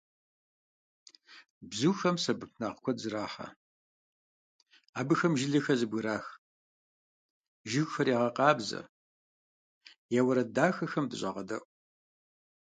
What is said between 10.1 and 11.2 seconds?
я уэрэд дахэхэм